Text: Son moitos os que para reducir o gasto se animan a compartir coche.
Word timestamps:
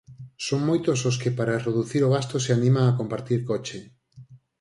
Son 0.47 0.61
moitos 0.69 0.99
os 1.09 1.15
que 1.21 1.31
para 1.37 1.63
reducir 1.67 2.01
o 2.03 2.11
gasto 2.15 2.35
se 2.45 2.51
animan 2.57 2.85
a 2.87 2.95
compartir 2.99 3.39
coche. 3.49 3.79